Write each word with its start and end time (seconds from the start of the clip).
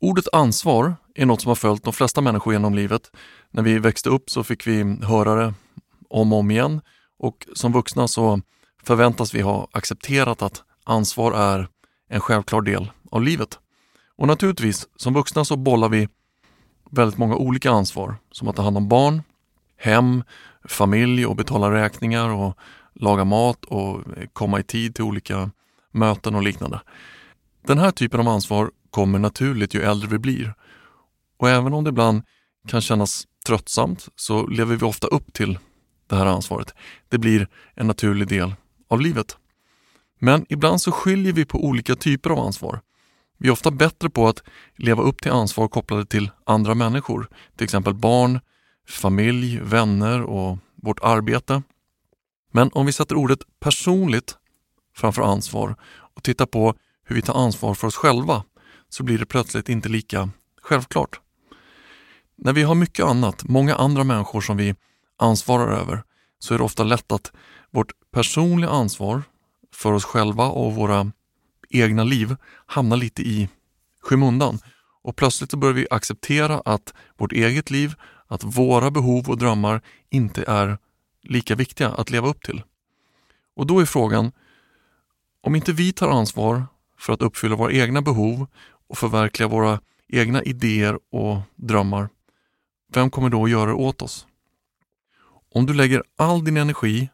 Ordet 0.00 0.24
ansvar 0.32 0.96
är 1.14 1.26
något 1.26 1.40
som 1.40 1.48
har 1.48 1.54
följt 1.54 1.84
de 1.84 1.92
flesta 1.92 2.20
människor 2.20 2.52
genom 2.52 2.74
livet. 2.74 3.10
När 3.50 3.62
vi 3.62 3.78
växte 3.78 4.08
upp 4.08 4.30
så 4.30 4.44
fick 4.44 4.66
vi 4.66 4.82
höra 5.02 5.34
det 5.34 5.54
om 6.08 6.32
och 6.32 6.38
om 6.38 6.50
igen 6.50 6.80
och 7.18 7.46
som 7.54 7.72
vuxna 7.72 8.08
så 8.08 8.40
förväntas 8.82 9.34
vi 9.34 9.40
ha 9.40 9.68
accepterat 9.72 10.42
att 10.42 10.62
ansvar 10.84 11.32
är 11.32 11.68
en 12.08 12.20
självklar 12.20 12.60
del 12.60 12.90
av 13.10 13.22
livet. 13.22 13.58
Och 14.16 14.26
naturligtvis, 14.26 14.88
som 14.96 15.14
vuxna 15.14 15.44
så 15.44 15.56
bollar 15.56 15.88
vi 15.88 16.08
väldigt 16.90 17.18
många 17.18 17.36
olika 17.36 17.70
ansvar, 17.70 18.16
som 18.32 18.48
att 18.48 18.56
ta 18.56 18.62
hand 18.62 18.76
om 18.76 18.88
barn, 18.88 19.22
hem, 19.76 20.24
familj 20.64 21.26
och 21.26 21.36
betala 21.36 21.70
räkningar 21.70 22.28
och 22.28 22.58
laga 22.94 23.24
mat 23.24 23.64
och 23.64 24.04
komma 24.32 24.60
i 24.60 24.62
tid 24.62 24.94
till 24.94 25.04
olika 25.04 25.50
möten 25.92 26.34
och 26.34 26.42
liknande. 26.42 26.80
Den 27.66 27.78
här 27.78 27.90
typen 27.90 28.20
av 28.20 28.28
ansvar 28.28 28.70
kommer 28.90 29.18
naturligt 29.18 29.74
ju 29.74 29.82
äldre 29.82 30.08
vi 30.08 30.18
blir. 30.18 30.54
Och 31.38 31.50
även 31.50 31.74
om 31.74 31.84
det 31.84 31.90
ibland 31.90 32.22
kan 32.68 32.80
kännas 32.80 33.26
tröttsamt 33.46 34.08
så 34.16 34.46
lever 34.46 34.76
vi 34.76 34.86
ofta 34.86 35.06
upp 35.06 35.32
till 35.32 35.58
det 36.06 36.16
här 36.16 36.26
ansvaret. 36.26 36.74
Det 37.08 37.18
blir 37.18 37.48
en 37.74 37.86
naturlig 37.86 38.28
del 38.28 38.54
av 38.88 39.00
livet. 39.00 39.36
Men 40.18 40.46
ibland 40.48 40.80
så 40.80 40.92
skiljer 40.92 41.32
vi 41.32 41.44
på 41.44 41.64
olika 41.64 41.94
typer 41.96 42.30
av 42.30 42.38
ansvar. 42.38 42.80
Vi 43.38 43.48
är 43.48 43.52
ofta 43.52 43.70
bättre 43.70 44.10
på 44.10 44.28
att 44.28 44.42
leva 44.76 45.02
upp 45.02 45.22
till 45.22 45.32
ansvar 45.32 45.68
kopplade 45.68 46.06
till 46.06 46.30
andra 46.46 46.74
människor, 46.74 47.28
till 47.56 47.64
exempel 47.64 47.94
barn, 47.94 48.40
familj, 48.88 49.60
vänner 49.62 50.22
och 50.22 50.58
vårt 50.74 51.00
arbete. 51.02 51.62
Men 52.52 52.70
om 52.72 52.86
vi 52.86 52.92
sätter 52.92 53.14
ordet 53.14 53.38
personligt 53.60 54.36
framför 54.96 55.22
ansvar 55.22 55.76
och 56.14 56.22
tittar 56.22 56.46
på 56.46 56.74
hur 57.04 57.16
vi 57.16 57.22
tar 57.22 57.44
ansvar 57.44 57.74
för 57.74 57.86
oss 57.86 57.96
själva 57.96 58.44
så 58.90 59.02
blir 59.02 59.18
det 59.18 59.26
plötsligt 59.26 59.68
inte 59.68 59.88
lika 59.88 60.30
självklart. 60.62 61.20
När 62.36 62.52
vi 62.52 62.62
har 62.62 62.74
mycket 62.74 63.04
annat, 63.04 63.44
många 63.44 63.74
andra 63.74 64.04
människor 64.04 64.40
som 64.40 64.56
vi 64.56 64.74
ansvarar 65.18 65.72
över, 65.72 66.02
så 66.38 66.54
är 66.54 66.58
det 66.58 66.64
ofta 66.64 66.84
lätt 66.84 67.12
att 67.12 67.32
vårt 67.70 67.92
personliga 68.12 68.70
ansvar 68.70 69.22
för 69.74 69.92
oss 69.92 70.04
själva 70.04 70.46
och 70.46 70.74
våra 70.74 71.12
egna 71.70 72.04
liv 72.04 72.36
hamnar 72.66 72.96
lite 72.96 73.22
i 73.22 73.48
skymundan. 74.02 74.58
Och 75.02 75.16
plötsligt 75.16 75.50
så 75.50 75.56
börjar 75.56 75.74
vi 75.74 75.86
acceptera 75.90 76.62
att 76.64 76.94
vårt 77.16 77.32
eget 77.32 77.70
liv, 77.70 77.94
att 78.26 78.44
våra 78.44 78.90
behov 78.90 79.30
och 79.30 79.38
drömmar 79.38 79.82
inte 80.10 80.44
är 80.48 80.78
lika 81.22 81.54
viktiga 81.54 81.88
att 81.88 82.10
leva 82.10 82.28
upp 82.28 82.42
till. 82.42 82.62
Och 83.56 83.66
då 83.66 83.80
är 83.80 83.84
frågan, 83.84 84.32
om 85.42 85.54
inte 85.54 85.72
vi 85.72 85.92
tar 85.92 86.08
ansvar 86.08 86.66
för 86.98 87.12
att 87.12 87.22
uppfylla 87.22 87.56
våra 87.56 87.72
egna 87.72 88.02
behov 88.02 88.46
och 88.90 88.98
förverkliga 88.98 89.48
våra 89.48 89.80
egna 90.08 90.42
idéer 90.42 90.98
och 91.12 91.38
drömmar, 91.56 92.08
vem 92.94 93.10
kommer 93.10 93.28
då 93.28 93.44
att 93.44 93.50
göra 93.50 93.66
det 93.66 93.72
åt 93.72 94.02
oss? 94.02 94.26
Om 95.54 95.66
du 95.66 95.74
lägger 95.74 96.02
all 96.16 96.44
din 96.44 96.56
energi 96.56 97.10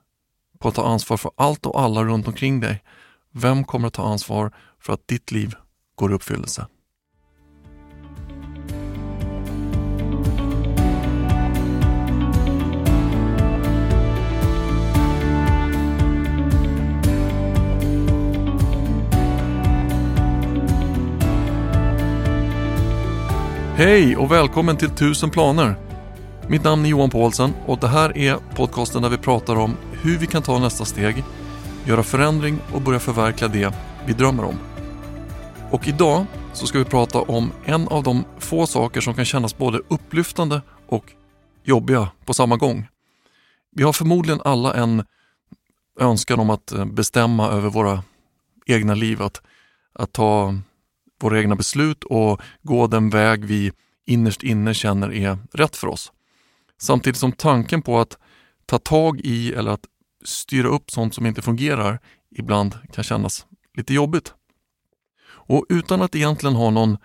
på 0.59 0.69
att 0.69 0.75
ta 0.75 0.87
ansvar 0.87 1.17
för 1.17 1.31
allt 1.37 1.67
och 1.67 1.81
alla 1.81 2.05
runt 2.05 2.29
omkring 2.29 2.61
dig, 2.61 2.83
vem 3.33 3.65
kommer 3.65 3.89
att 3.89 3.95
ta 3.95 4.09
ansvar 4.09 4.53
för 4.81 4.93
att 4.93 5.09
ditt 5.09 5.33
liv 5.33 5.55
går 5.95 6.11
i 6.11 6.15
uppfyllelse? 6.15 6.67
Hej 23.79 24.17
och 24.17 24.33
välkommen 24.33 24.77
till 24.77 24.89
1000 24.89 25.31
planer. 25.31 25.77
Mitt 26.49 26.65
namn 26.65 26.85
är 26.85 26.89
Johan 26.89 27.11
Paulsen 27.11 27.53
och 27.67 27.79
det 27.79 27.89
här 27.89 28.19
är 28.19 28.37
podcasten 28.55 29.03
där 29.03 29.09
vi 29.09 29.19
pratar 29.19 29.57
om 29.57 29.77
hur 29.93 30.19
vi 30.19 30.27
kan 30.27 30.43
ta 30.43 30.59
nästa 30.59 30.85
steg, 30.85 31.25
göra 31.85 32.03
förändring 32.03 32.59
och 32.75 32.83
börja 32.83 33.01
förverkliga 33.01 33.49
det 33.49 33.75
vi 34.07 34.13
drömmer 34.13 34.45
om. 34.45 34.59
Och 35.71 35.89
idag 35.89 36.27
så 36.53 36.67
ska 36.67 36.79
vi 36.79 36.85
prata 36.85 37.21
om 37.21 37.53
en 37.65 37.89
av 37.89 38.03
de 38.03 38.25
få 38.39 38.67
saker 38.67 39.01
som 39.01 39.15
kan 39.15 39.25
kännas 39.25 39.59
både 39.59 39.81
upplyftande 39.89 40.63
och 40.87 41.13
jobbiga 41.65 42.09
på 42.25 42.35
samma 42.35 42.57
gång. 42.57 42.89
Vi 43.73 43.83
har 43.83 43.93
förmodligen 43.93 44.41
alla 44.45 44.75
en 44.75 45.05
önskan 46.01 46.41
om 46.41 46.51
att 46.51 46.73
bestämma 46.93 47.49
över 47.49 47.71
våra 47.71 48.03
egna 48.67 48.95
liv, 48.95 49.23
att, 49.23 49.43
att 49.95 50.13
ta 50.13 50.55
våra 51.21 51.41
egna 51.41 51.57
beslut 51.57 52.05
och 52.05 52.41
gå 52.63 52.87
den 52.87 53.11
väg 53.11 53.45
vi 53.45 53.73
innerst 54.07 54.43
inne 54.43 54.75
känner 54.75 55.13
är 55.13 55.39
rätt 55.53 55.77
för 55.77 55.87
oss. 55.87 56.13
Samtidigt 56.79 57.19
som 57.19 57.33
tanken 57.33 57.83
på 57.83 57.99
att 57.99 58.19
ta 58.67 58.79
tag 58.79 59.21
i 59.21 59.53
eller 59.53 59.71
att 59.71 59.85
styra 60.25 60.69
upp 60.69 60.91
sånt 60.91 61.15
som 61.15 61.27
inte 61.27 61.43
fungerar 61.43 62.01
ibland 62.31 62.79
kan 62.93 63.05
kännas 63.05 63.47
lite 63.77 63.95
jobbigt. 63.95 64.35
Och 65.29 65.67
utan 65.69 66.03
att 66.03 66.15
egentligen 66.15 66.57
ha 66.57 66.71
någon 66.71 66.99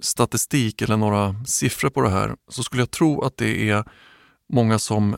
statistik 0.00 0.82
eller 0.82 0.96
några 0.96 1.44
siffror 1.44 1.90
på 1.90 2.00
det 2.00 2.10
här 2.10 2.36
så 2.48 2.62
skulle 2.62 2.82
jag 2.82 2.90
tro 2.90 3.22
att 3.22 3.36
det 3.36 3.70
är 3.70 3.84
många 4.52 4.78
som 4.78 5.16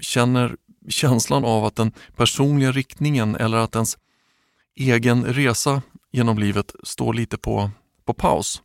känner 0.00 0.56
känslan 0.88 1.44
av 1.44 1.64
att 1.64 1.76
den 1.76 1.92
personliga 2.16 2.72
riktningen 2.72 3.36
eller 3.36 3.58
att 3.58 3.74
ens 3.74 3.98
egen 4.76 5.24
resa 5.24 5.82
genom 6.12 6.38
livet 6.38 6.74
står 6.82 7.14
lite 7.14 7.38
på, 7.38 7.70
på 8.04 8.14
paus. 8.14 8.62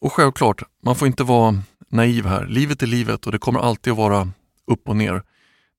Och 0.00 0.12
självklart, 0.12 0.62
man 0.82 0.96
får 0.96 1.08
inte 1.08 1.24
vara 1.24 1.62
naiv 1.88 2.26
här. 2.26 2.46
Livet 2.46 2.82
är 2.82 2.86
livet 2.86 3.26
och 3.26 3.32
det 3.32 3.38
kommer 3.38 3.60
alltid 3.60 3.92
att 3.92 3.96
vara 3.96 4.28
upp 4.66 4.88
och 4.88 4.96
ner. 4.96 5.22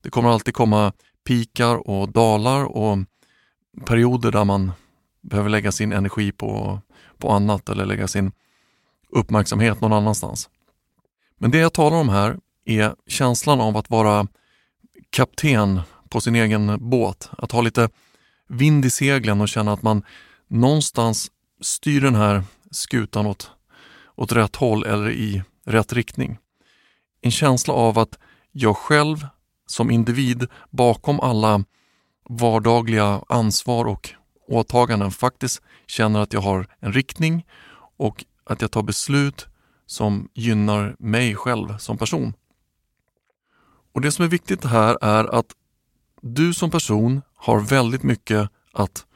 Det 0.02 0.10
kommer 0.10 0.28
alltid 0.28 0.54
komma 0.54 0.92
pikar 1.26 1.88
och 1.88 2.12
dalar 2.12 2.64
och 2.64 2.98
perioder 3.86 4.32
där 4.32 4.44
man 4.44 4.72
behöver 5.22 5.48
lägga 5.48 5.72
sin 5.72 5.92
energi 5.92 6.32
på, 6.32 6.80
på 7.18 7.30
annat 7.30 7.68
eller 7.68 7.86
lägga 7.86 8.08
sin 8.08 8.32
uppmärksamhet 9.10 9.80
någon 9.80 9.92
annanstans. 9.92 10.50
Men 11.38 11.50
det 11.50 11.58
jag 11.58 11.72
talar 11.72 11.96
om 11.96 12.08
här 12.08 12.38
är 12.64 12.94
känslan 13.06 13.60
av 13.60 13.76
att 13.76 13.90
vara 13.90 14.26
kapten 15.10 15.80
på 16.08 16.20
sin 16.20 16.34
egen 16.34 16.90
båt. 16.90 17.30
Att 17.38 17.52
ha 17.52 17.60
lite 17.60 17.88
vind 18.48 18.84
i 18.84 18.90
seglen 18.90 19.40
och 19.40 19.48
känna 19.48 19.72
att 19.72 19.82
man 19.82 20.02
någonstans 20.48 21.30
styr 21.60 22.00
den 22.00 22.14
här 22.14 22.44
skutan 22.70 23.26
åt, 23.26 23.50
åt 24.16 24.32
rätt 24.32 24.56
håll 24.56 24.84
eller 24.84 25.10
i 25.10 25.42
rätt 25.64 25.92
riktning. 25.92 26.38
En 27.20 27.30
känsla 27.30 27.74
av 27.74 27.98
att 27.98 28.18
jag 28.52 28.76
själv 28.76 29.26
som 29.66 29.90
individ 29.90 30.46
bakom 30.70 31.20
alla 31.20 31.64
vardagliga 32.28 33.22
ansvar 33.28 33.84
och 33.84 34.10
åtaganden 34.48 35.10
faktiskt 35.10 35.62
känner 35.86 36.20
att 36.20 36.32
jag 36.32 36.40
har 36.40 36.66
en 36.80 36.92
riktning 36.92 37.46
och 37.96 38.24
att 38.44 38.60
jag 38.60 38.70
tar 38.70 38.82
beslut 38.82 39.46
som 39.86 40.28
gynnar 40.34 40.96
mig 40.98 41.34
själv 41.34 41.78
som 41.78 41.98
person. 41.98 42.34
Och 43.92 44.00
Det 44.00 44.12
som 44.12 44.24
är 44.24 44.28
viktigt 44.28 44.64
här 44.64 44.98
är 45.00 45.34
att 45.34 45.46
du 46.22 46.54
som 46.54 46.70
person 46.70 47.22
har 47.44 47.60
väldigt 47.60 48.02
mycket 48.02 48.50
att 48.72 49.06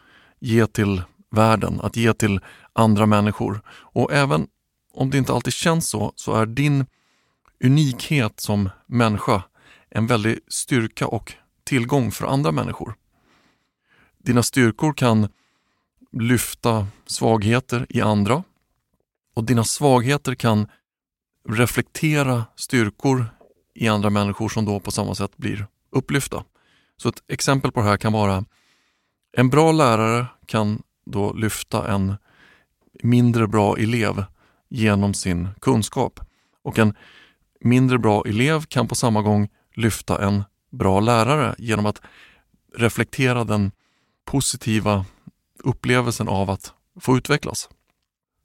ge 0.40 0.66
till 0.66 1.02
världen, 1.30 1.80
att 1.80 1.96
ge 1.96 2.14
till 2.14 2.40
andra 2.72 3.06
människor. 3.06 3.60
Och 3.68 4.12
även 4.12 4.46
om 4.92 5.10
det 5.10 5.18
inte 5.18 5.32
alltid 5.32 5.52
känns 5.52 5.88
så, 5.88 6.12
så 6.16 6.34
är 6.34 6.46
din 6.46 6.86
unikhet 7.64 8.40
som 8.40 8.70
människa 8.86 9.42
en 9.90 10.06
väldig 10.06 10.38
styrka 10.48 11.06
och 11.06 11.32
tillgång 11.64 12.10
för 12.12 12.26
andra 12.26 12.52
människor. 12.52 12.94
Dina 14.18 14.42
styrkor 14.42 14.92
kan 14.92 15.28
lyfta 16.12 16.86
svagheter 17.06 17.86
i 17.88 18.00
andra 18.00 18.42
och 19.34 19.44
dina 19.44 19.64
svagheter 19.64 20.34
kan 20.34 20.68
reflektera 21.48 22.44
styrkor 22.56 23.26
i 23.74 23.88
andra 23.88 24.10
människor 24.10 24.48
som 24.48 24.64
då 24.64 24.80
på 24.80 24.90
samma 24.90 25.14
sätt 25.14 25.36
blir 25.36 25.66
upplyfta. 25.90 26.44
Så 26.98 27.08
ett 27.08 27.22
exempel 27.28 27.72
på 27.72 27.80
det 27.80 27.86
här 27.86 27.96
kan 27.96 28.12
vara 28.12 28.44
en 29.32 29.50
bra 29.50 29.72
lärare 29.72 30.26
kan 30.46 30.82
då 31.06 31.32
lyfta 31.32 31.92
en 31.92 32.16
mindre 33.02 33.46
bra 33.48 33.76
elev 33.76 34.24
genom 34.68 35.14
sin 35.14 35.48
kunskap. 35.60 36.20
Och 36.62 36.78
en 36.78 36.94
mindre 37.60 37.98
bra 37.98 38.22
elev 38.26 38.62
kan 38.62 38.88
på 38.88 38.94
samma 38.94 39.22
gång 39.22 39.48
lyfta 39.74 40.26
en 40.26 40.44
bra 40.70 41.00
lärare 41.00 41.54
genom 41.58 41.86
att 41.86 42.00
reflektera 42.76 43.44
den 43.44 43.72
positiva 44.24 45.04
upplevelsen 45.64 46.28
av 46.28 46.50
att 46.50 46.72
få 47.00 47.16
utvecklas. 47.16 47.68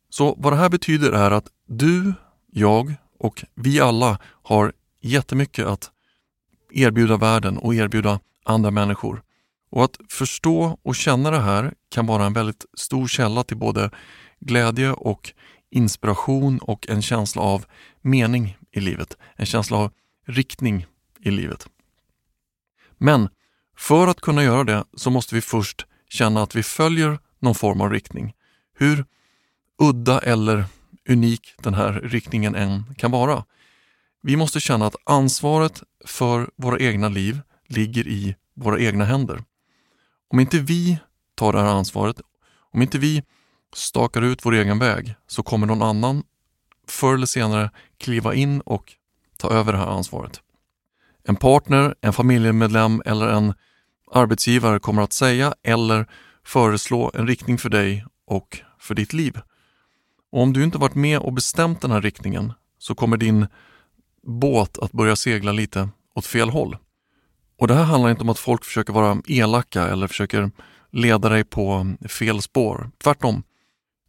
Så 0.10 0.36
vad 0.38 0.54
det 0.54 0.58
här 0.58 0.70
betyder 0.70 1.12
är 1.12 1.32
att 1.32 1.48
du, 1.68 2.14
jag 2.52 2.96
och 3.20 3.44
vi 3.56 3.80
alla 3.80 4.20
har 4.24 4.74
jättemycket 5.02 5.66
att 5.66 5.92
erbjuda 6.72 7.18
världen 7.18 7.58
och 7.58 7.76
erbjuda 7.76 8.20
andra 8.44 8.72
människor. 8.72 9.22
Och 9.72 9.84
att 9.84 9.98
förstå 10.10 10.78
och 10.84 10.96
känna 10.96 11.32
det 11.32 11.40
här 11.40 11.74
kan 11.90 12.06
vara 12.06 12.26
en 12.26 12.34
väldigt 12.34 12.66
stor 12.78 13.08
källa 13.08 13.44
till 13.44 13.58
både 13.58 13.90
glädje 14.40 14.92
och 14.92 15.34
inspiration 15.72 16.60
och 16.60 16.90
en 16.90 17.02
känsla 17.02 17.42
av 17.42 17.66
mening 18.02 18.58
i 18.72 18.80
livet. 18.80 19.18
En 19.36 19.46
känsla 19.46 19.78
av 19.78 19.92
riktning 20.28 20.86
i 21.20 21.32
livet. 21.32 21.68
Men 22.98 23.30
för 23.78 24.08
att 24.08 24.22
kunna 24.22 24.44
göra 24.44 24.64
det 24.64 24.84
så 24.94 25.10
måste 25.10 25.36
vi 25.36 25.42
först 25.42 25.86
känna 26.10 26.44
att 26.44 26.56
vi 26.56 26.64
följer 26.64 27.20
någon 27.40 27.56
form 27.56 27.82
av 27.82 27.90
riktning. 27.90 28.34
Hur 28.78 29.06
udda 29.82 30.20
eller 30.20 30.66
unik 31.10 31.54
den 31.58 31.74
här 31.74 31.94
riktningen 31.94 32.56
än 32.56 32.96
kan 32.98 33.12
vara. 33.12 33.46
Vi 34.22 34.36
måste 34.36 34.60
känna 34.60 34.86
att 34.86 34.96
ansvaret 35.04 35.84
för 36.06 36.50
våra 36.56 36.80
egna 36.80 37.10
liv 37.10 37.42
ligger 37.68 38.08
i 38.08 38.36
våra 38.54 38.80
egna 38.80 39.06
händer. 39.06 39.44
Om 40.30 40.40
inte 40.40 40.60
vi 40.60 40.98
tar 41.36 41.54
det 41.54 41.60
här 41.60 41.68
ansvaret, 41.68 42.22
om 42.72 42.82
inte 42.82 42.98
vi 42.98 43.24
stakar 43.76 44.22
ut 44.22 44.46
vår 44.46 44.54
egen 44.54 44.80
väg 44.80 45.16
så 45.28 45.44
kommer 45.44 45.68
någon 45.68 45.82
annan 45.82 46.24
förr 46.88 47.14
eller 47.14 47.26
senare 47.26 47.72
kliva 47.98 48.34
in 48.34 48.62
och 48.62 48.94
ta 49.38 49.50
över 49.50 49.72
det 49.72 49.78
här 49.78 49.88
ansvaret. 49.88 50.42
En 51.24 51.36
partner, 51.36 51.96
en 52.02 52.14
familjemedlem 52.14 53.02
eller 53.06 53.28
en 53.28 53.54
arbetsgivare 54.12 54.80
kommer 54.80 55.02
att 55.02 55.14
säga 55.14 55.54
eller 55.64 56.08
föreslå 56.46 57.12
en 57.14 57.28
riktning 57.28 57.58
för 57.58 57.70
dig 57.70 58.06
och 58.26 58.60
för 58.80 58.96
ditt 58.96 59.14
liv. 59.14 59.40
Och 60.32 60.42
om 60.42 60.54
du 60.54 60.64
inte 60.64 60.78
varit 60.78 60.96
med 60.96 61.20
och 61.20 61.34
bestämt 61.34 61.82
den 61.82 61.92
här 61.92 62.02
riktningen 62.02 62.54
så 62.78 62.96
kommer 62.96 63.18
din 63.18 63.48
båt 64.24 64.78
att 64.78 64.92
börja 64.92 65.16
segla 65.16 65.52
lite 65.52 65.90
åt 66.16 66.26
fel 66.26 66.50
håll. 66.50 66.78
Och 67.58 67.68
det 67.68 67.74
här 67.74 67.84
handlar 67.84 68.10
inte 68.10 68.24
om 68.24 68.30
att 68.30 68.40
folk 68.40 68.66
försöker 68.66 68.94
vara 68.94 69.22
elaka 69.28 69.88
eller 69.88 70.08
försöker 70.08 70.52
leda 70.92 71.30
dig 71.30 71.44
på 71.44 71.96
fel 72.10 72.42
spår. 72.42 72.92
Tvärtom. 73.04 73.44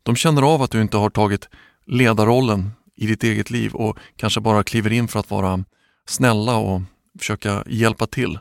De 0.03 0.17
känner 0.17 0.43
av 0.43 0.63
att 0.63 0.71
du 0.71 0.83
inte 0.83 0.97
har 0.97 1.11
tagit 1.11 1.49
ledarrollen 1.87 2.71
i 2.97 3.07
ditt 3.07 3.25
eget 3.25 3.51
liv 3.51 3.75
och 3.75 3.99
kanske 4.17 4.41
bara 4.41 4.65
kliver 4.65 4.93
in 4.93 5.09
för 5.09 5.21
att 5.21 5.31
vara 5.31 5.65
snälla 6.07 6.57
och 6.57 6.83
försöka 7.19 7.65
hjälpa 7.67 8.07
till. 8.07 8.39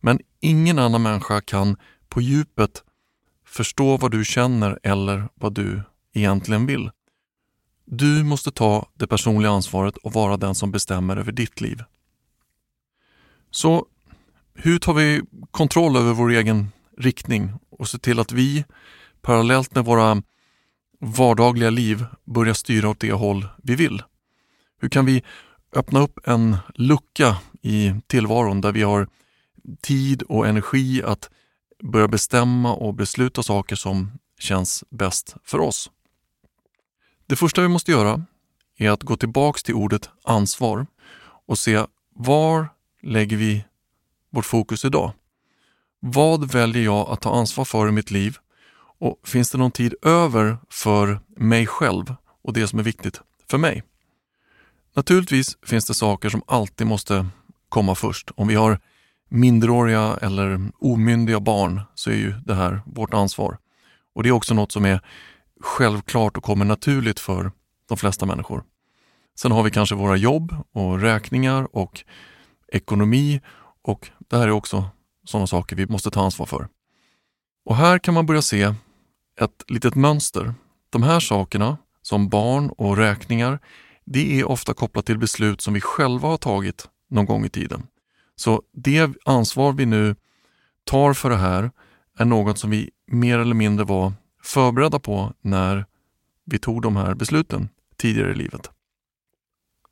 Men 0.00 0.20
ingen 0.40 0.78
annan 0.78 1.02
människa 1.02 1.40
kan 1.40 1.76
på 2.08 2.20
djupet 2.20 2.82
förstå 3.46 3.96
vad 3.96 4.10
du 4.10 4.24
känner 4.24 4.78
eller 4.82 5.28
vad 5.34 5.54
du 5.54 5.82
egentligen 6.14 6.66
vill. 6.66 6.90
Du 7.84 8.24
måste 8.24 8.50
ta 8.50 8.88
det 8.94 9.06
personliga 9.06 9.52
ansvaret 9.52 9.96
och 9.96 10.12
vara 10.12 10.36
den 10.36 10.54
som 10.54 10.70
bestämmer 10.70 11.16
över 11.16 11.32
ditt 11.32 11.60
liv. 11.60 11.82
Så 13.50 13.86
hur 14.54 14.78
tar 14.78 14.94
vi 14.94 15.22
kontroll 15.50 15.96
över 15.96 16.12
vår 16.12 16.30
egen 16.30 16.72
riktning 16.96 17.52
och 17.70 17.88
ser 17.88 17.98
till 17.98 18.18
att 18.18 18.32
vi 18.32 18.64
parallellt 19.22 19.74
med 19.74 19.84
våra 19.84 20.22
vardagliga 21.00 21.70
liv 21.70 22.04
börjar 22.24 22.54
styra 22.54 22.88
åt 22.88 23.00
det 23.00 23.12
håll 23.12 23.46
vi 23.62 23.74
vill? 23.74 24.02
Hur 24.80 24.88
kan 24.88 25.06
vi 25.06 25.22
öppna 25.72 26.00
upp 26.00 26.18
en 26.24 26.56
lucka 26.74 27.36
i 27.62 27.94
tillvaron 28.06 28.60
där 28.60 28.72
vi 28.72 28.82
har 28.82 29.08
tid 29.80 30.22
och 30.22 30.46
energi 30.46 31.02
att 31.02 31.30
börja 31.82 32.08
bestämma 32.08 32.74
och 32.74 32.94
besluta 32.94 33.42
saker 33.42 33.76
som 33.76 34.10
känns 34.38 34.84
bäst 34.90 35.36
för 35.44 35.58
oss? 35.58 35.90
Det 37.26 37.36
första 37.36 37.62
vi 37.62 37.68
måste 37.68 37.90
göra 37.90 38.24
är 38.76 38.90
att 38.90 39.02
gå 39.02 39.16
tillbaks 39.16 39.62
till 39.62 39.74
ordet 39.74 40.10
ansvar 40.24 40.86
och 41.46 41.58
se 41.58 41.84
var 42.14 42.68
lägger 43.02 43.36
vi 43.36 43.64
vårt 44.30 44.46
fokus 44.46 44.84
idag? 44.84 45.12
Vad 46.00 46.52
väljer 46.52 46.84
jag 46.84 47.08
att 47.10 47.20
ta 47.20 47.34
ansvar 47.38 47.64
för 47.64 47.88
i 47.88 47.92
mitt 47.92 48.10
liv? 48.10 48.36
Och 48.98 49.20
finns 49.24 49.50
det 49.50 49.58
någon 49.58 49.70
tid 49.70 49.94
över 50.02 50.58
för 50.70 51.20
mig 51.36 51.66
själv 51.66 52.14
och 52.42 52.52
det 52.52 52.68
som 52.68 52.78
är 52.78 52.82
viktigt 52.82 53.20
för 53.50 53.58
mig? 53.58 53.82
Naturligtvis 54.94 55.58
finns 55.66 55.86
det 55.86 55.94
saker 55.94 56.28
som 56.28 56.42
alltid 56.46 56.86
måste 56.86 57.26
komma 57.68 57.94
först. 57.94 58.30
Om 58.36 58.48
vi 58.48 58.54
har 58.54 58.80
minderåriga 59.28 60.18
eller 60.22 60.70
omyndiga 60.78 61.40
barn 61.40 61.82
så 61.94 62.10
är 62.10 62.14
ju 62.14 62.32
det 62.44 62.54
här 62.54 62.82
vårt 62.86 63.14
ansvar. 63.14 63.58
Och 64.14 64.22
det 64.22 64.28
är 64.28 64.32
också 64.32 64.54
något 64.54 64.72
som 64.72 64.84
är 64.84 65.00
självklart 65.60 66.36
och 66.36 66.44
kommer 66.44 66.64
naturligt 66.64 67.20
för 67.20 67.52
de 67.88 67.96
flesta 67.96 68.26
människor. 68.26 68.64
Sen 69.38 69.52
har 69.52 69.62
vi 69.62 69.70
kanske 69.70 69.94
våra 69.94 70.16
jobb 70.16 70.54
och 70.72 71.00
räkningar 71.00 71.76
och 71.76 72.04
ekonomi 72.72 73.40
och 73.82 74.10
det 74.18 74.36
här 74.36 74.48
är 74.48 74.50
också 74.50 74.84
sådana 75.24 75.46
saker 75.46 75.76
vi 75.76 75.86
måste 75.86 76.10
ta 76.10 76.24
ansvar 76.24 76.46
för. 76.46 76.68
Och 77.64 77.76
här 77.76 77.98
kan 77.98 78.14
man 78.14 78.26
börja 78.26 78.42
se 78.42 78.74
ett 79.40 79.64
litet 79.68 79.94
mönster. 79.94 80.54
De 80.90 81.02
här 81.02 81.20
sakerna, 81.20 81.76
som 82.02 82.28
barn 82.28 82.70
och 82.70 82.96
räkningar, 82.96 83.58
det 84.04 84.40
är 84.40 84.48
ofta 84.48 84.74
kopplat 84.74 85.06
till 85.06 85.18
beslut 85.18 85.60
som 85.60 85.74
vi 85.74 85.80
själva 85.80 86.28
har 86.28 86.36
tagit 86.36 86.88
någon 87.10 87.26
gång 87.26 87.44
i 87.44 87.48
tiden. 87.48 87.86
Så 88.36 88.62
det 88.72 89.10
ansvar 89.24 89.72
vi 89.72 89.86
nu 89.86 90.16
tar 90.84 91.14
för 91.14 91.30
det 91.30 91.36
här 91.36 91.70
är 92.18 92.24
något 92.24 92.58
som 92.58 92.70
vi 92.70 92.90
mer 93.06 93.38
eller 93.38 93.54
mindre 93.54 93.84
var 93.84 94.12
förberedda 94.42 94.98
på 94.98 95.32
när 95.40 95.86
vi 96.44 96.58
tog 96.58 96.82
de 96.82 96.96
här 96.96 97.14
besluten 97.14 97.68
tidigare 97.96 98.30
i 98.30 98.34
livet. 98.34 98.70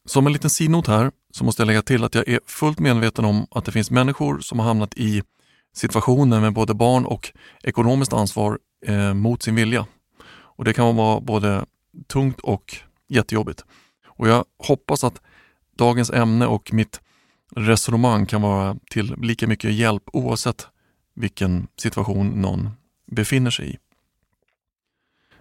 Som 0.09 0.27
en 0.27 0.33
liten 0.33 0.51
sidnot 0.51 0.87
här 0.87 1.11
så 1.31 1.45
måste 1.45 1.63
jag 1.63 1.67
lägga 1.67 1.83
till 1.83 2.05
att 2.05 2.15
jag 2.15 2.29
är 2.29 2.41
fullt 2.47 2.79
medveten 2.79 3.25
om 3.25 3.47
att 3.51 3.65
det 3.65 3.73
finns 3.73 3.91
människor 3.91 4.41
som 4.41 4.59
har 4.59 4.67
hamnat 4.67 4.95
i 4.95 5.23
situationer 5.75 6.41
med 6.41 6.53
både 6.53 6.75
barn 6.75 7.07
och 7.07 7.33
ekonomiskt 7.63 8.13
ansvar 8.13 8.59
eh, 8.87 9.15
mot 9.15 9.43
sin 9.43 9.55
vilja. 9.55 9.87
Och 10.29 10.65
Det 10.65 10.73
kan 10.73 10.97
vara 10.97 11.21
både 11.21 11.67
tungt 12.07 12.41
och 12.41 12.77
jättejobbigt. 13.09 13.65
Och 14.07 14.29
Jag 14.29 14.45
hoppas 14.59 15.05
att 15.05 15.21
dagens 15.77 16.11
ämne 16.11 16.47
och 16.47 16.73
mitt 16.73 17.01
resonemang 17.57 18.27
kan 18.27 18.43
vara 18.43 18.77
till 18.91 19.15
lika 19.17 19.47
mycket 19.47 19.73
hjälp 19.73 20.03
oavsett 20.13 20.67
vilken 21.15 21.69
situation 21.77 22.29
någon 22.29 22.71
befinner 23.11 23.51
sig 23.51 23.71
i. 23.71 23.79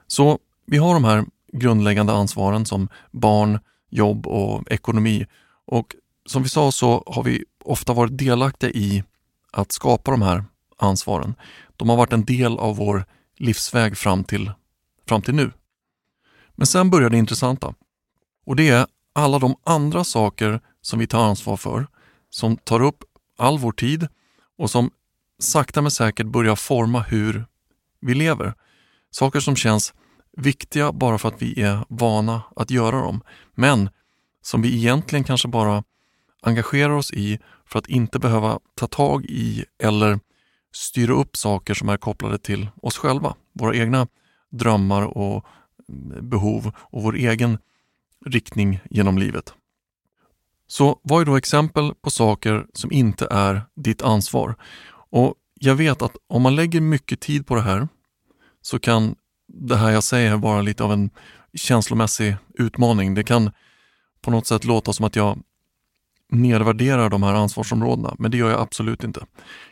Så 0.08 0.40
vi 0.66 0.78
har 0.78 0.94
de 0.94 1.04
här 1.04 1.26
grundläggande 1.54 2.14
ansvaren 2.14 2.66
som 2.66 2.90
barn, 3.12 3.60
jobb 3.90 4.28
och 4.28 4.72
ekonomi. 4.72 5.26
Och 5.66 5.96
som 6.26 6.44
vi 6.44 6.50
sa 6.50 6.72
så 6.72 7.04
har 7.06 7.24
vi 7.24 7.44
ofta 7.64 7.94
varit 7.94 8.18
delaktiga 8.18 8.70
i 8.70 9.04
att 9.52 9.72
skapa 9.72 10.12
de 10.12 10.22
här 10.22 10.46
ansvaren. 10.78 11.36
De 11.78 11.90
har 11.90 11.98
varit 11.98 12.14
en 12.14 12.26
del 12.26 12.58
av 12.58 12.76
vår 12.76 13.06
livsväg 13.38 13.98
fram 13.98 14.24
till, 14.24 14.52
fram 15.08 15.22
till 15.22 15.36
nu. 15.36 15.52
Men 16.56 16.68
sen 16.68 16.90
börjar 16.90 17.10
det 17.10 17.18
intressanta. 17.18 17.74
Och 18.46 18.56
det 18.56 18.70
är 18.70 18.88
alla 19.14 19.40
de 19.40 19.56
andra 19.64 20.04
saker 20.04 20.62
som 20.82 21.00
vi 21.00 21.08
tar 21.08 21.24
ansvar 21.24 21.58
för, 21.58 21.88
som 22.30 22.58
tar 22.58 22.82
upp 22.82 23.04
all 23.38 23.60
vår 23.60 23.72
tid 23.72 24.08
och 24.58 24.72
som 24.72 24.92
sakta 25.40 25.82
men 25.82 25.92
säkert 25.92 26.28
börjar 26.28 26.56
forma 26.56 27.02
hur 27.02 27.46
vi 28.00 28.14
lever. 28.14 28.54
Saker 29.12 29.40
som 29.40 29.56
känns 29.56 29.94
viktiga 30.38 30.92
bara 30.92 31.18
för 31.18 31.28
att 31.28 31.42
vi 31.42 31.62
är 31.62 31.86
vana 31.90 32.42
att 32.56 32.72
göra 32.72 33.02
dem, 33.02 33.22
men 33.58 33.90
som 34.42 34.62
vi 34.62 34.76
egentligen 34.76 35.24
kanske 35.24 35.48
bara 35.48 35.84
engagerar 36.42 36.94
oss 36.94 37.14
i 37.14 37.40
för 37.66 37.80
att 37.80 37.88
inte 37.88 38.20
behöva 38.20 38.60
ta 38.76 38.88
tag 38.88 39.26
i 39.26 39.66
eller 39.84 40.20
styra 40.72 41.14
upp 41.14 41.38
saker 41.38 41.74
som 41.74 41.90
är 41.90 41.98
kopplade 41.98 42.38
till 42.38 42.70
oss 42.82 42.98
själva, 42.98 43.36
våra 43.54 43.76
egna 43.76 44.08
drömmar 44.50 45.18
och 45.18 45.46
mm, 45.90 46.30
behov 46.30 46.72
och 46.78 47.04
vår 47.04 47.16
egen 47.16 47.58
riktning 48.26 48.80
genom 48.90 49.18
livet. 49.18 49.54
Så 50.68 51.00
vad 51.04 51.22
är 51.22 51.26
då 51.26 51.36
exempel 51.36 51.94
på 52.02 52.10
saker 52.10 52.66
som 52.74 52.92
inte 52.92 53.28
är 53.32 53.62
ditt 53.76 54.02
ansvar? 54.02 54.56
Och 55.10 55.36
Jag 55.60 55.76
vet 55.76 56.02
att 56.02 56.16
om 56.28 56.42
man 56.42 56.56
lägger 56.56 56.82
mycket 56.82 57.20
tid 57.20 57.48
på 57.48 57.56
det 57.56 57.62
här 57.62 57.88
så 58.62 58.80
kan 58.80 59.16
det 59.48 59.76
här 59.76 59.92
jag 59.92 60.04
säger 60.04 60.38
vara 60.38 60.62
lite 60.62 60.84
av 60.84 60.94
en 60.94 61.10
känslomässig 61.58 62.36
utmaning. 62.54 63.14
Det 63.14 63.24
kan 63.24 63.52
på 64.22 64.32
något 64.32 64.48
sätt 64.48 64.66
låta 64.66 64.94
som 64.94 65.06
att 65.06 65.16
jag 65.16 65.40
nedvärderar 66.30 67.10
de 67.10 67.24
här 67.24 67.34
ansvarsområdena, 67.34 68.16
men 68.20 68.32
det 68.32 68.38
gör 68.38 68.50
jag 68.50 68.62
absolut 68.62 69.04
inte. 69.04 69.26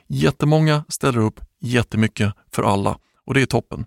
Jättemånga 0.08 0.86
ställer 0.90 1.20
upp 1.20 1.40
jättemycket 1.60 2.34
för 2.52 2.64
alla 2.64 3.00
och 3.26 3.34
det 3.34 3.42
är 3.42 3.46
toppen. 3.46 3.86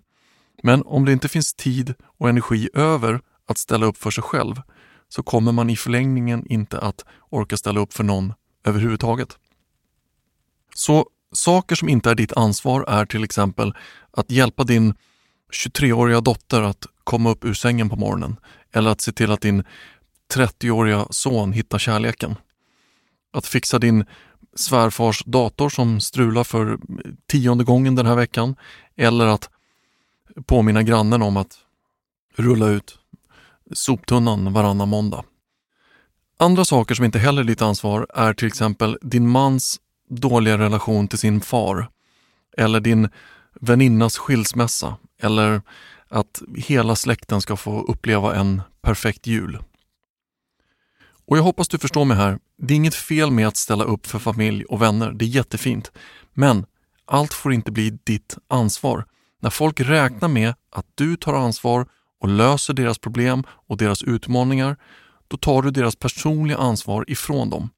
Men 0.63 0.83
om 0.85 1.05
det 1.05 1.11
inte 1.11 1.27
finns 1.27 1.53
tid 1.53 1.93
och 2.17 2.29
energi 2.29 2.69
över 2.73 3.21
att 3.47 3.57
ställa 3.57 3.85
upp 3.85 3.97
för 3.97 4.11
sig 4.11 4.23
själv 4.23 4.61
så 5.09 5.23
kommer 5.23 5.51
man 5.51 5.69
i 5.69 5.75
förlängningen 5.75 6.45
inte 6.47 6.79
att 6.79 7.05
orka 7.29 7.57
ställa 7.57 7.79
upp 7.79 7.93
för 7.93 8.03
någon 8.03 8.33
överhuvudtaget. 8.65 9.37
Så 10.75 11.05
saker 11.33 11.75
som 11.75 11.89
inte 11.89 12.11
är 12.11 12.15
ditt 12.15 12.33
ansvar 12.33 12.85
är 12.87 13.05
till 13.05 13.23
exempel 13.23 13.73
att 14.11 14.31
hjälpa 14.31 14.63
din 14.63 14.93
23-åriga 15.51 16.21
dotter 16.21 16.61
att 16.61 16.85
komma 17.03 17.29
upp 17.29 17.45
ur 17.45 17.53
sängen 17.53 17.89
på 17.89 17.95
morgonen 17.95 18.35
eller 18.71 18.91
att 18.91 19.01
se 19.01 19.11
till 19.11 19.31
att 19.31 19.41
din 19.41 19.63
30-åriga 20.33 21.07
son 21.09 21.53
hittar 21.53 21.79
kärleken. 21.79 22.35
Att 23.33 23.45
fixa 23.45 23.79
din 23.79 24.05
svärfars 24.55 25.23
dator 25.25 25.69
som 25.69 26.01
strular 26.01 26.43
för 26.43 26.79
tionde 27.27 27.63
gången 27.63 27.95
den 27.95 28.05
här 28.05 28.15
veckan 28.15 28.55
eller 28.95 29.25
att 29.25 29.49
påminna 30.45 30.83
grannen 30.83 31.21
om 31.21 31.37
att 31.37 31.57
rulla 32.35 32.67
ut 32.67 32.99
soptunnan 33.73 34.53
varannan 34.53 34.89
måndag. 34.89 35.23
Andra 36.37 36.65
saker 36.65 36.95
som 36.95 37.05
inte 37.05 37.19
heller 37.19 37.41
är 37.41 37.45
ditt 37.45 37.61
ansvar 37.61 38.07
är 38.09 38.33
till 38.33 38.47
exempel 38.47 38.97
din 39.01 39.29
mans 39.29 39.79
dåliga 40.09 40.57
relation 40.57 41.07
till 41.07 41.19
sin 41.19 41.41
far 41.41 41.89
eller 42.57 42.79
din 42.79 43.09
väninnas 43.61 44.17
skilsmässa 44.17 44.97
eller 45.19 45.61
att 46.07 46.41
hela 46.55 46.95
släkten 46.95 47.41
ska 47.41 47.55
få 47.55 47.81
uppleva 47.81 48.35
en 48.35 48.61
perfekt 48.81 49.27
jul. 49.27 49.59
Och 51.27 51.37
jag 51.37 51.43
hoppas 51.43 51.67
du 51.67 51.77
förstår 51.77 52.05
mig 52.05 52.17
här. 52.17 52.39
Det 52.57 52.73
är 52.73 52.75
inget 52.75 52.95
fel 52.95 53.31
med 53.31 53.47
att 53.47 53.57
ställa 53.57 53.83
upp 53.83 54.07
för 54.07 54.19
familj 54.19 54.65
och 54.65 54.81
vänner. 54.81 55.11
Det 55.11 55.25
är 55.25 55.29
jättefint. 55.29 55.91
Men 56.33 56.65
allt 57.05 57.33
får 57.33 57.53
inte 57.53 57.71
bli 57.71 57.99
ditt 58.03 58.37
ansvar. 58.47 59.05
När 59.41 59.49
folk 59.49 59.79
räknar 59.79 60.27
med 60.27 60.53
att 60.71 60.85
du 60.95 61.15
tar 61.15 61.33
ansvar 61.33 61.87
och 62.21 62.29
löser 62.29 62.73
deras 62.73 62.97
problem 62.97 63.43
och 63.49 63.77
deras 63.77 64.03
utmaningar, 64.03 64.77
då 65.27 65.37
tar 65.37 65.61
du 65.61 65.71
deras 65.71 65.95
personliga 65.95 66.57
ansvar 66.57 67.05
ifrån 67.07 67.49
dem. 67.49 67.69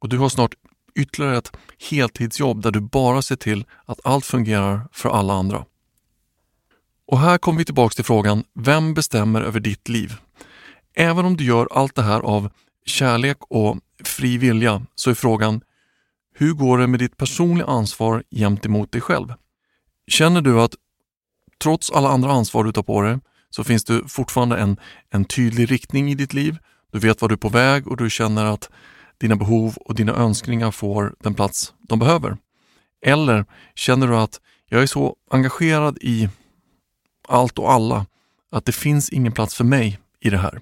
Och 0.00 0.08
du 0.08 0.18
har 0.18 0.28
snart 0.28 0.54
ytterligare 0.94 1.38
ett 1.38 1.52
heltidsjobb 1.90 2.62
där 2.62 2.70
du 2.70 2.80
bara 2.80 3.22
ser 3.22 3.36
till 3.36 3.64
att 3.84 4.00
allt 4.04 4.26
fungerar 4.26 4.88
för 4.92 5.08
alla 5.08 5.34
andra. 5.34 5.64
Och 7.10 7.18
här 7.18 7.38
kommer 7.38 7.58
vi 7.58 7.64
tillbaks 7.64 7.96
till 7.96 8.04
frågan, 8.04 8.44
vem 8.54 8.94
bestämmer 8.94 9.42
över 9.42 9.60
ditt 9.60 9.88
liv? 9.88 10.14
Även 10.94 11.24
om 11.24 11.36
du 11.36 11.44
gör 11.44 11.68
allt 11.70 11.94
det 11.94 12.02
här 12.02 12.20
av 12.20 12.50
kärlek 12.86 13.36
och 13.40 13.78
fri 14.04 14.38
vilja 14.38 14.82
så 14.94 15.10
är 15.10 15.14
frågan, 15.14 15.60
hur 16.34 16.52
går 16.52 16.78
det 16.78 16.86
med 16.86 17.00
ditt 17.00 17.16
personliga 17.16 17.66
ansvar 17.66 18.22
gentemot 18.30 18.92
dig 18.92 19.00
själv? 19.00 19.34
Känner 20.06 20.40
du 20.40 20.60
att 20.60 20.74
trots 21.62 21.90
alla 21.90 22.08
andra 22.08 22.32
ansvar 22.32 22.64
du 22.64 22.72
tar 22.72 22.82
på 22.82 23.02
dig 23.02 23.18
så 23.50 23.64
finns 23.64 23.84
det 23.84 24.08
fortfarande 24.08 24.56
en, 24.56 24.76
en 25.10 25.24
tydlig 25.24 25.70
riktning 25.70 26.10
i 26.10 26.14
ditt 26.14 26.32
liv. 26.32 26.58
Du 26.92 26.98
vet 26.98 27.22
var 27.22 27.28
du 27.28 27.32
är 27.32 27.36
på 27.36 27.48
väg 27.48 27.88
och 27.88 27.96
du 27.96 28.10
känner 28.10 28.44
att 28.44 28.70
dina 29.18 29.36
behov 29.36 29.76
och 29.76 29.94
dina 29.94 30.12
önskningar 30.12 30.70
får 30.70 31.14
den 31.20 31.34
plats 31.34 31.74
de 31.88 31.98
behöver. 31.98 32.36
Eller 33.06 33.44
känner 33.74 34.08
du 34.08 34.16
att 34.16 34.40
jag 34.68 34.82
är 34.82 34.86
så 34.86 35.16
engagerad 35.30 35.98
i 36.00 36.28
allt 37.30 37.58
och 37.58 37.72
alla 37.72 38.06
att 38.50 38.64
det 38.64 38.72
finns 38.72 39.10
ingen 39.10 39.32
plats 39.32 39.54
för 39.54 39.64
mig 39.64 39.98
i 40.20 40.30
det 40.30 40.38
här. 40.38 40.60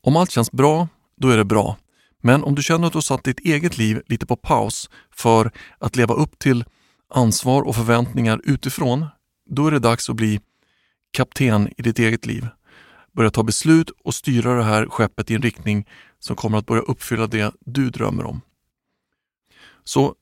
Om 0.00 0.16
allt 0.16 0.30
känns 0.30 0.52
bra, 0.52 0.88
då 1.16 1.28
är 1.28 1.36
det 1.36 1.44
bra. 1.44 1.76
Men 2.20 2.44
om 2.44 2.54
du 2.54 2.62
känner 2.62 2.86
att 2.86 2.92
du 2.92 2.96
har 2.96 3.02
satt 3.02 3.24
ditt 3.24 3.40
eget 3.40 3.78
liv 3.78 4.02
lite 4.06 4.26
på 4.26 4.36
paus 4.36 4.90
för 5.10 5.50
att 5.78 5.96
leva 5.96 6.14
upp 6.14 6.38
till 6.38 6.64
ansvar 7.08 7.62
och 7.62 7.76
förväntningar 7.76 8.40
utifrån, 8.44 9.06
då 9.50 9.66
är 9.66 9.70
det 9.70 9.78
dags 9.78 10.10
att 10.10 10.16
bli 10.16 10.40
kapten 11.10 11.68
i 11.76 11.82
ditt 11.82 11.98
eget 11.98 12.26
liv. 12.26 12.48
Börja 13.12 13.30
ta 13.30 13.42
beslut 13.42 13.90
och 14.04 14.14
styra 14.14 14.54
det 14.54 14.64
här 14.64 14.86
skeppet 14.86 15.30
i 15.30 15.34
en 15.34 15.42
riktning 15.42 15.88
som 16.18 16.36
kommer 16.36 16.58
att 16.58 16.66
börja 16.66 16.82
uppfylla 16.82 17.26
det 17.26 17.54
du 17.60 17.90
drömmer 17.90 18.24
om. 18.24 18.40
Så 19.84 20.14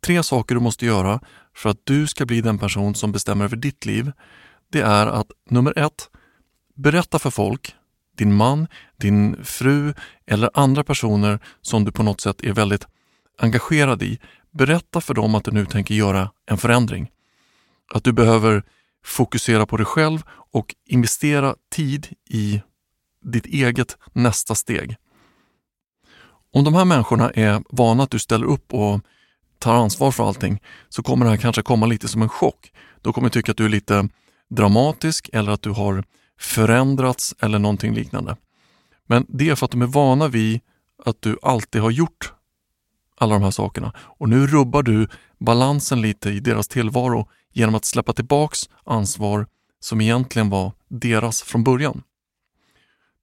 tre 0.00 0.22
saker 0.22 0.54
du 0.54 0.60
måste 0.60 0.86
göra 0.86 1.20
för 1.54 1.70
att 1.70 1.80
du 1.84 2.06
ska 2.06 2.26
bli 2.26 2.40
den 2.40 2.58
person 2.58 2.94
som 2.94 3.12
bestämmer 3.12 3.44
över 3.44 3.56
ditt 3.56 3.86
liv. 3.86 4.12
Det 4.72 4.80
är 4.80 5.06
att 5.06 5.26
nummer 5.50 5.78
ett, 5.78 6.10
berätta 6.74 7.18
för 7.18 7.30
folk, 7.30 7.74
din 8.16 8.34
man, 8.34 8.66
din 8.96 9.44
fru 9.44 9.94
eller 10.26 10.50
andra 10.54 10.84
personer 10.84 11.38
som 11.60 11.84
du 11.84 11.92
på 11.92 12.02
något 12.02 12.20
sätt 12.20 12.42
är 12.42 12.52
väldigt 12.52 12.86
engagerad 13.38 14.02
i. 14.02 14.18
Berätta 14.50 15.00
för 15.00 15.14
dem 15.14 15.34
att 15.34 15.44
du 15.44 15.50
nu 15.50 15.66
tänker 15.66 15.94
göra 15.94 16.30
en 16.46 16.58
förändring. 16.58 17.10
Att 17.94 18.04
du 18.04 18.12
behöver 18.12 18.62
fokusera 19.04 19.66
på 19.66 19.76
dig 19.76 19.86
själv 19.86 20.22
och 20.52 20.74
investera 20.86 21.54
tid 21.74 22.08
i 22.30 22.62
ditt 23.24 23.46
eget 23.46 23.98
nästa 24.12 24.54
steg. 24.54 24.96
Om 26.52 26.64
de 26.64 26.74
här 26.74 26.84
människorna 26.84 27.30
är 27.30 27.62
vana 27.70 28.02
att 28.02 28.10
du 28.10 28.18
ställer 28.18 28.46
upp 28.46 28.74
och 28.74 29.00
tar 29.62 29.74
ansvar 29.74 30.10
för 30.10 30.28
allting 30.28 30.60
så 30.88 31.02
kommer 31.02 31.24
det 31.24 31.30
här 31.30 31.38
kanske 31.38 31.62
komma 31.62 31.86
lite 31.86 32.08
som 32.08 32.22
en 32.22 32.28
chock. 32.28 32.72
De 33.02 33.12
kommer 33.12 33.28
tycka 33.28 33.52
att 33.52 33.58
du 33.58 33.64
är 33.64 33.68
lite 33.68 34.08
dramatisk 34.50 35.30
eller 35.32 35.52
att 35.52 35.62
du 35.62 35.70
har 35.70 36.04
förändrats 36.38 37.34
eller 37.40 37.58
någonting 37.58 37.94
liknande. 37.94 38.36
Men 39.06 39.26
det 39.28 39.48
är 39.48 39.54
för 39.54 39.64
att 39.64 39.70
de 39.70 39.82
är 39.82 39.86
vana 39.86 40.28
vid 40.28 40.60
att 41.04 41.22
du 41.22 41.38
alltid 41.42 41.82
har 41.82 41.90
gjort 41.90 42.32
alla 43.18 43.34
de 43.34 43.42
här 43.42 43.50
sakerna 43.50 43.92
och 43.96 44.28
nu 44.28 44.46
rubbar 44.46 44.82
du 44.82 45.08
balansen 45.38 46.00
lite 46.00 46.30
i 46.30 46.40
deras 46.40 46.68
tillvaro 46.68 47.28
genom 47.52 47.74
att 47.74 47.84
släppa 47.84 48.12
tillbaks 48.12 48.58
ansvar 48.84 49.46
som 49.80 50.00
egentligen 50.00 50.50
var 50.50 50.72
deras 50.88 51.42
från 51.42 51.64
början. 51.64 52.02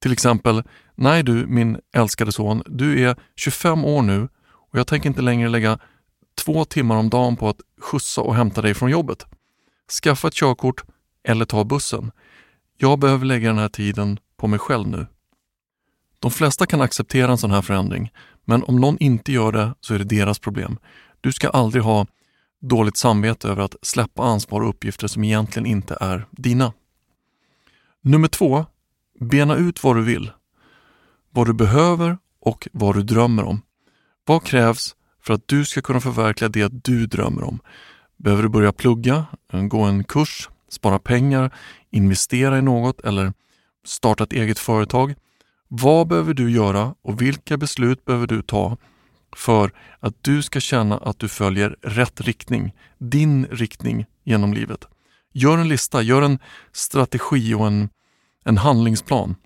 Till 0.02 0.12
exempel, 0.12 0.62
nej 0.94 1.22
du 1.22 1.46
min 1.46 1.78
älskade 1.92 2.32
son, 2.32 2.62
du 2.66 3.04
är 3.04 3.16
25 3.36 3.84
år 3.84 4.02
nu 4.02 4.28
och 4.70 4.78
jag 4.78 4.86
tänker 4.86 5.08
inte 5.08 5.22
längre 5.22 5.48
lägga 5.48 5.78
två 6.44 6.64
timmar 6.64 6.96
om 6.96 7.10
dagen 7.10 7.36
på 7.36 7.48
att 7.48 7.60
skjutsa 7.80 8.20
och 8.20 8.34
hämta 8.34 8.62
dig 8.62 8.74
från 8.74 8.90
jobbet. 8.90 9.26
Skaffa 10.02 10.28
ett 10.28 10.34
körkort 10.34 10.84
eller 11.22 11.44
ta 11.44 11.64
bussen. 11.64 12.10
Jag 12.78 12.98
behöver 12.98 13.26
lägga 13.26 13.48
den 13.48 13.58
här 13.58 13.68
tiden 13.68 14.18
på 14.36 14.46
mig 14.46 14.58
själv 14.58 14.88
nu. 14.88 15.06
De 16.18 16.30
flesta 16.30 16.66
kan 16.66 16.80
acceptera 16.80 17.30
en 17.30 17.38
sån 17.38 17.50
här 17.50 17.62
förändring, 17.62 18.12
men 18.44 18.62
om 18.62 18.76
någon 18.76 18.98
inte 18.98 19.32
gör 19.32 19.52
det 19.52 19.74
så 19.80 19.94
är 19.94 19.98
det 19.98 20.04
deras 20.04 20.38
problem. 20.38 20.78
Du 21.20 21.32
ska 21.32 21.48
aldrig 21.48 21.82
ha 21.82 22.06
dåligt 22.60 22.96
samvete 22.96 23.48
över 23.48 23.62
att 23.62 23.76
släppa 23.82 24.22
ansvar 24.22 24.60
och 24.60 24.68
uppgifter 24.68 25.06
som 25.06 25.24
egentligen 25.24 25.66
inte 25.66 25.96
är 26.00 26.26
dina. 26.30 26.72
Nummer 28.00 28.28
två, 28.28 28.66
bena 29.20 29.56
ut 29.56 29.84
vad 29.84 29.96
du 29.96 30.02
vill. 30.02 30.30
Vad 31.30 31.46
du 31.46 31.52
behöver 31.52 32.18
och 32.40 32.68
vad 32.72 32.94
du 32.94 33.02
drömmer 33.02 33.44
om. 33.44 33.62
Vad 34.24 34.44
krävs 34.44 34.96
för 35.22 35.34
att 35.34 35.48
du 35.48 35.64
ska 35.64 35.82
kunna 35.82 36.00
förverkliga 36.00 36.48
det 36.48 36.84
du 36.84 37.06
drömmer 37.06 37.42
om? 37.42 37.58
Behöver 38.16 38.42
du 38.42 38.48
börja 38.48 38.72
plugga, 38.72 39.26
eh, 39.52 39.62
gå 39.62 39.82
en 39.82 40.04
kurs, 40.04 40.48
spara 40.68 40.98
pengar, 40.98 41.54
investera 41.90 42.58
i 42.58 42.62
något 42.62 43.00
eller 43.00 43.32
starta 43.84 44.24
ett 44.24 44.32
eget 44.32 44.58
företag? 44.58 45.14
Vad 45.68 46.08
behöver 46.08 46.34
du 46.34 46.50
göra 46.50 46.94
och 47.02 47.22
vilka 47.22 47.56
beslut 47.56 48.04
behöver 48.04 48.26
du 48.26 48.42
ta 48.42 48.76
för 49.36 49.72
att 50.00 50.14
du 50.20 50.42
ska 50.42 50.60
känna 50.60 50.98
att 50.98 51.18
du 51.18 51.28
följer 51.28 51.76
rätt 51.82 52.20
riktning, 52.20 52.72
din 52.98 53.46
riktning 53.46 54.06
genom 54.24 54.54
livet? 54.54 54.84
Gör 55.32 55.58
en 55.58 55.68
lista, 55.68 56.02
gör 56.02 56.22
en 56.22 56.38
strategi 56.72 57.54
och 57.54 57.66
en, 57.66 57.88
en 58.44 58.58
handlingsplan. 58.58 59.36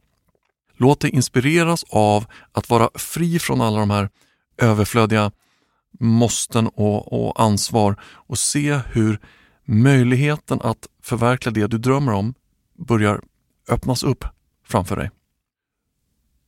Låt 0.77 1.01
dig 1.01 1.11
inspireras 1.11 1.85
av 1.91 2.27
att 2.53 2.71
vara 2.71 2.91
fri 2.95 3.39
från 3.39 3.61
alla 3.61 3.81
de 3.81 3.91
här 3.91 4.09
överflödiga 4.59 5.31
måsten 6.01 6.67
och, 6.67 7.27
och 7.27 7.43
ansvar 7.43 7.97
och 8.03 8.39
se 8.39 8.81
hur 8.93 9.21
möjligheten 9.65 10.61
att 10.63 10.89
förverkliga 11.03 11.53
det 11.53 11.67
du 11.67 11.79
drömmer 11.79 12.13
om 12.13 12.35
börjar 12.79 13.21
öppnas 13.69 14.03
upp 14.03 14.25
framför 14.67 14.97
dig. 14.97 15.11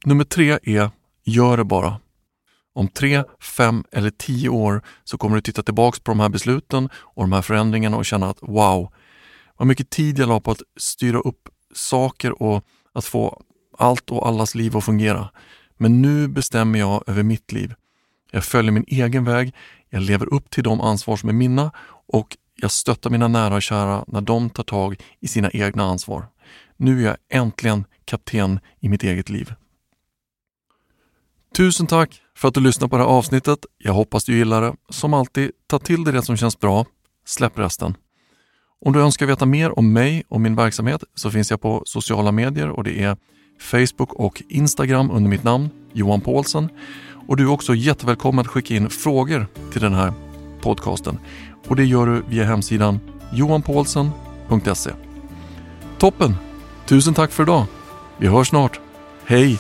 Nummer 0.05 0.25
tre 0.25 0.59
är 0.63 0.91
Gör 1.29 1.57
det 1.57 1.65
bara. 1.65 2.01
Om 2.75 2.89
tre, 2.89 3.25
fem 3.41 3.85
eller 3.93 4.11
tio 4.11 4.49
år 4.49 4.83
så 5.05 5.19
kommer 5.19 5.37
du 5.37 5.43
titta 5.43 5.63
tillbaks 5.63 6.01
på 6.01 6.11
de 6.11 6.21
här 6.21 6.29
besluten 6.29 6.89
och 6.95 7.23
de 7.23 7.33
här 7.33 7.43
förändringarna 7.43 7.97
och 7.97 8.07
känna 8.07 8.31
att 8.31 8.39
wow, 8.41 8.93
vad 9.57 9.69
mycket 9.69 9.91
tid 9.91 10.19
jag 10.19 10.29
la 10.29 10.41
på 10.41 10.51
att 10.51 10.63
styra 10.77 11.19
upp 11.19 11.49
saker 11.75 12.43
och 12.43 12.65
att 12.93 13.05
få 13.05 13.43
allt 13.79 14.11
och 14.11 14.29
allas 14.29 14.55
liv 14.55 14.77
att 14.77 14.85
fungera. 14.85 15.31
Men 15.77 16.03
nu 16.03 16.29
bestämmer 16.29 16.79
jag 16.79 17.05
över 17.07 17.23
mitt 17.23 17.53
liv. 17.53 17.75
Jag 18.37 18.45
följer 18.45 18.73
min 18.73 18.85
egen 18.89 19.25
väg, 19.25 19.55
jag 19.91 20.03
lever 20.03 20.35
upp 20.35 20.51
till 20.51 20.63
de 20.63 20.81
ansvar 20.81 21.17
som 21.17 21.29
är 21.29 21.33
mina 21.33 21.71
och 22.13 22.37
jag 22.55 22.71
stöttar 22.71 23.11
mina 23.11 23.29
nära 23.29 23.55
och 23.55 23.63
kära 23.63 24.05
när 24.07 24.21
de 24.21 24.51
tar 24.51 24.63
tag 24.63 24.97
i 25.21 25.29
sina 25.29 25.51
egna 25.51 25.85
ansvar. 25.85 26.27
Nu 26.77 27.01
är 27.01 27.07
jag 27.07 27.17
äntligen 27.31 27.85
kapten 28.05 28.61
i 28.81 28.89
mitt 28.89 29.03
eget 29.03 29.29
liv. 29.29 29.55
Tusen 31.57 31.87
tack 31.87 32.21
för 32.37 32.49
att 32.49 32.55
du 32.55 32.61
lyssnade 32.61 32.91
på 32.91 32.97
det 32.97 33.03
här 33.03 33.11
avsnittet. 33.11 33.59
Jag 33.79 33.93
hoppas 33.93 34.25
du 34.25 34.37
gillar 34.37 34.63
det. 34.63 34.75
Som 34.89 35.15
alltid, 35.15 35.51
ta 35.67 35.79
till 35.79 36.05
dig 36.05 36.13
det 36.13 36.23
som 36.23 36.37
känns 36.37 36.61
bra. 36.61 36.87
Släpp 37.27 37.59
resten. 37.59 37.95
Om 38.85 38.93
du 38.93 39.01
önskar 39.01 39.27
veta 39.27 39.47
mer 39.47 39.79
om 39.79 39.93
mig 39.93 40.25
och 40.29 40.41
min 40.41 40.57
verksamhet 40.57 41.05
så 41.15 41.31
finns 41.31 41.51
jag 41.51 41.61
på 41.61 41.83
sociala 41.87 42.33
medier 42.33 42.71
och 42.71 42.85
det 42.85 43.03
är 43.03 43.17
Facebook 43.61 44.13
och 44.13 44.43
Instagram 44.49 45.11
under 45.11 45.31
mitt 45.31 45.45
namn, 45.45 45.71
Johan 45.93 46.21
Paulsen. 46.21 46.69
Och 47.29 47.37
du 47.37 47.43
är 47.43 47.51
också 47.51 47.75
jättevälkommen 47.75 48.41
att 48.41 48.47
skicka 48.47 48.75
in 48.75 48.91
frågor 48.91 49.47
till 49.73 49.81
den 49.81 49.95
här 49.95 50.13
podcasten. 50.61 51.19
Och 51.69 51.77
det 51.77 51.85
gör 51.85 52.07
du 52.07 52.23
via 52.29 52.45
hemsidan 52.45 53.01
johanpaulsen.se. 53.33 54.91
Toppen! 55.99 56.35
Tusen 56.87 57.15
tack 57.15 57.33
för 57.33 57.43
idag. 57.43 57.65
Vi 58.19 58.27
hörs 58.27 58.49
snart. 58.49 58.81
Hej! 59.25 59.59